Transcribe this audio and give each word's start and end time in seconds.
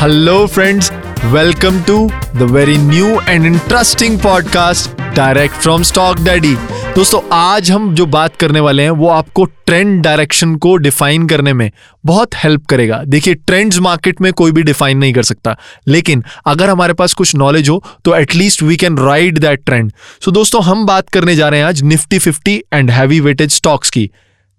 Hello, 0.00 0.46
friends. 0.46 0.90
Welcome 1.32 1.82
to 1.86 1.94
the 2.34 2.46
very 2.46 2.76
new 2.78 3.18
and 3.22 3.44
interesting 3.44 4.16
podcast 4.16 4.92
direct 5.12 5.54
from 5.54 5.82
Stock 5.82 6.20
Daddy. 6.20 6.52
दोस्तों 6.94 7.20
आज 7.32 7.70
हम 7.70 7.94
जो 7.94 8.06
बात 8.06 8.36
करने 8.36 8.60
वाले 8.60 8.82
हैं 8.82 8.90
वो 8.90 9.08
आपको 9.08 9.44
ट्रेंड 9.44 10.02
डायरेक्शन 10.02 10.54
को 10.56 10.76
डिफाइन 10.76 11.26
करने 11.28 11.52
में 11.52 11.70
बहुत 12.04 12.34
हेल्प 12.34 12.66
करेगा 12.66 13.02
देखिए 13.06 13.34
ट्रेंड्स 13.34 13.78
मार्केट 13.80 14.20
में 14.20 14.32
कोई 14.32 14.52
भी 14.52 14.62
डिफाइन 14.62 14.98
नहीं 14.98 15.12
कर 15.12 15.22
सकता 15.22 15.56
लेकिन 15.88 16.24
अगर 16.46 16.70
हमारे 16.70 16.94
पास 16.94 17.14
कुछ 17.14 17.34
नॉलेज 17.36 17.68
हो 17.68 17.82
तो 18.04 18.16
at least 18.16 18.62
we 18.62 18.76
can 18.76 18.98
ride 18.98 19.38
that 19.38 19.64
trend 19.66 19.92
so 20.24 20.30
दोस्तों 20.30 20.62
हम 20.64 20.86
बात 20.86 21.08
करने 21.08 21.36
जा 21.36 21.48
रहे 21.48 21.60
हैं 21.60 21.66
आज 21.66 21.82
Nifty 21.84 22.18
fifty 22.18 22.62
and 22.74 22.90
heavy 22.90 23.20
weightage 23.20 23.52
stocks 23.52 23.90
की 23.90 24.10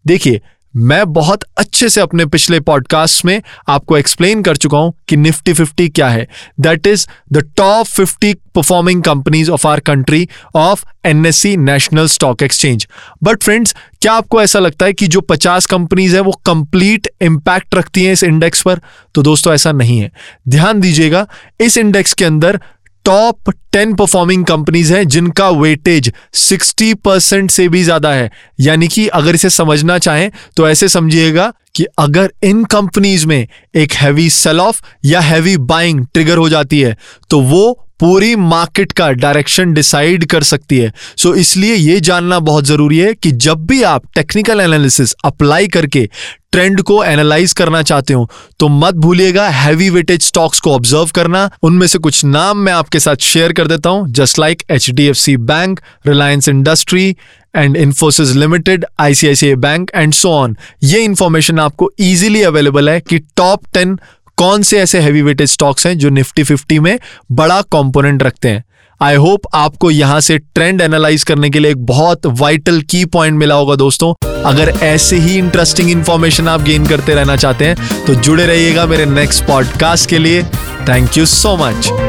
देखिए 0.05 0.41
मैं 0.75 1.13
बहुत 1.13 1.43
अच्छे 1.57 1.89
से 1.89 2.01
अपने 2.01 2.25
पिछले 2.25 2.59
पॉडकास्ट 2.59 3.25
में 3.25 3.41
आपको 3.69 3.97
एक्सप्लेन 3.97 4.41
कर 4.41 4.55
चुका 4.55 4.77
हूँ 4.77 4.93
कि 5.07 5.17
निफ्टी 5.17 5.53
फिफ्टी 5.53 5.89
क्या 5.89 6.09
है। 6.09 6.27
That 6.59 6.87
is 6.87 7.07
the 7.33 7.37
top 7.57 7.85
fifty 7.85 8.33
performing 8.33 9.03
companies 9.03 9.51
of 9.51 9.67
our 9.67 9.79
country 9.79 10.29
of 10.55 10.85
NSC 11.05 11.57
national 11.57 12.07
stock 12.07 12.43
exchange 12.43 12.87
but 13.23 13.43
friends 13.43 13.75
क्या 14.01 14.13
आपको 14.13 14.41
ऐसा 14.41 14.59
लगता 14.59 14.85
है 14.85 14.93
कि 14.93 15.07
जो 15.07 15.21
50 15.21 15.65
कंपनीज़ 15.65 16.15
है 16.15 16.21
वो 16.21 16.31
कंप्लीट 16.31 17.07
इंपैक्ट 17.21 17.75
रखती 17.75 18.03
हैं 18.03 18.13
इस 18.13 18.23
इंडेक्स 18.23 18.61
पर? 18.61 18.79
तो 19.15 19.21
दोस्तों, 19.21 19.53
ऐसा 19.53 19.71
नहीं 19.71 19.99
है। 19.99 20.11
ध्यान 20.49 20.79
दीजिएगा, 20.79 21.27
इस 21.61 21.77
इंडेक्स 21.77 22.13
के 22.13 22.25
अंदर 22.25 22.59
टॉप 23.05 23.49
टेन 23.71 23.93
परफॉर्मिंग 23.95 24.45
कंपनीज़ 24.45 24.93
हैं 24.93 25.07
जिनका 25.07 25.49
वेटेज 25.49 26.11
60 26.33 26.93
परसेंट 26.95 27.51
से 27.51 27.67
भी 27.69 27.83
ज़्यादा 27.83 28.13
है। 28.13 28.29
यानी 28.59 28.87
कि 28.87 29.07
अगर 29.07 29.35
इसे 29.35 29.49
समझना 29.49 29.97
चाहें 29.97 30.29
तो 30.57 30.69
ऐसे 30.69 30.89
समझिएगा 30.89 31.51
कि 31.75 31.85
अगर 31.99 32.31
इन 32.43 32.63
कंपनीज़ 32.63 33.27
में 33.27 33.47
एक 33.75 33.93
हैवी 33.93 34.29
सेल 34.29 34.59
ऑफ़ 34.59 34.81
या 35.05 35.19
हैवी 35.19 35.57
बाइंग 35.57 36.05
ट्रिगर 36.13 36.37
हो 36.37 36.49
जाती 36.49 36.79
है 36.81 36.97
तो 37.29 37.41
वो 37.41 37.88
पूरी 37.99 38.35
मार्केट 38.35 38.91
का 38.91 39.09
डायरेक्शन 39.13 39.73
डिसाइड 39.73 40.25
कर 40.25 40.43
सकती 40.43 40.77
है। 40.77 40.91
सो 41.17 41.29
so, 41.29 41.35
इसलिए 41.35 41.75
यह 41.75 41.99
जानना 41.99 42.39
बहुत 42.41 42.65
ज़रूरी 42.65 42.97
है 42.97 43.13
कि 43.13 43.31
जब 43.31 43.65
भी 43.67 43.81
आप 43.83 44.03
टेक्निकल 44.15 44.61
एनालिसिस 44.61 45.13
अप्लाई 45.25 45.67
करके 45.67 46.09
ट्रेंड 46.51 46.81
को 46.81 47.03
एनालाइज 47.03 47.51
करना 47.53 47.81
चाहते 47.81 48.13
हो 48.13 48.29
तो 48.59 48.67
मत 48.67 48.95
भूलिएगा 48.95 49.47
हैवी 49.49 49.89
वेटेज 49.89 50.21
स्टॉक्स 50.21 50.59
को 50.59 50.71
ऑब्ज़र्व 50.75 51.09
करना। 51.15 51.49
उनमें 51.63 51.85
से 51.87 51.97
कुछ 51.99 52.23
नाम 52.25 52.57
मैं 52.57 52.73
आपके 52.73 52.99
साथ 52.99 53.15
शेयर 53.23 53.51
कर 53.53 53.67
देता 53.67 53.89
हूँ 53.89 54.07
just 54.11 54.39
like 54.39 54.63
H 54.71 54.89
D 54.89 55.05
F 55.07 55.17
C 55.17 55.35
bank 55.37 55.79
Reliance 56.07 56.49
industry 56.49 57.15
and 57.55 57.77
Infosys 57.77 58.31
limited 58.35 58.85
ICICI 58.99 59.55
bank 59.57 59.91
and 59.95 60.13
so 60.13 60.31
on 60.31 60.55
ये 60.83 61.03
इंफॉर्मेशन 61.03 61.59
आपको 61.59 61.91
इजीली 61.99 62.41
अवेलेबल 62.43 62.89
है 62.89 62.99
कि 63.01 63.19
टॉप 63.37 63.65
टेन 63.73 63.97
कौन 64.39 64.61
से 64.61 64.77
ऐसे 64.79 64.99
हैवी 64.99 65.21
वेटेज 65.21 65.49
स्टॉक्स 65.49 65.85
हैं 65.87 65.97
जो 65.97 66.09
निफ्टी 66.09 66.43
फिफ्टी 66.43 66.79
में 66.79 66.99
बड़ा 67.31 67.61
कॉम्पोनेंट 67.61 68.23
रखते 68.23 68.49
हैं? 68.49 68.63
आई 69.01 69.15
होप 69.15 69.41
आपको 69.53 69.91
यहाँ 69.91 70.19
से 70.21 70.37
ट्रेंड 70.37 70.81
एनालाइज 70.81 71.23
करने 71.23 71.49
के 71.49 71.59
लिए 71.59 71.71
एक 71.71 71.85
बहुत 71.85 72.25
वाइटल 72.25 72.81
की 72.81 73.05
पॉइंट 73.05 73.37
मिला 73.39 73.55
होगा 73.55 73.75
दोस्तों। 73.75 74.13
अगर 74.43 74.69
ऐसे 74.69 75.17
ही 75.17 75.37
इंटरेस्टिंग 75.37 75.89
इंफॉर्मेशन 75.91 76.47
आप 76.47 76.61
गेन 76.61 76.87
करते 76.87 77.15
रहना 77.15 77.35
चाहते 77.35 77.65
हैं 77.65 78.05
तो 78.05 78.15
जुड़े 78.15 78.45
रहिएगा 78.45 78.85
मेरे 78.85 79.05
नेक्स्ट 79.05 79.43
पॉडकास्ट 79.43 80.09
के 80.09 80.17
लिए। 80.17 80.43
Thank 80.89 81.17
you 81.17 81.25
so 81.25 81.55
much 81.57 82.08